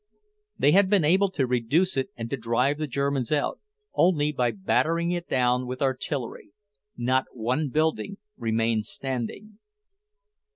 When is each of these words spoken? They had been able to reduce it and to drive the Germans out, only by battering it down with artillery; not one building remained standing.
They 0.57 0.71
had 0.71 0.89
been 0.89 1.03
able 1.03 1.29
to 1.29 1.45
reduce 1.45 1.95
it 1.95 2.09
and 2.15 2.27
to 2.31 2.35
drive 2.35 2.79
the 2.79 2.87
Germans 2.87 3.31
out, 3.31 3.59
only 3.93 4.31
by 4.31 4.49
battering 4.49 5.11
it 5.11 5.29
down 5.29 5.67
with 5.67 5.79
artillery; 5.79 6.53
not 6.97 7.25
one 7.35 7.69
building 7.69 8.17
remained 8.35 8.87
standing. 8.87 9.59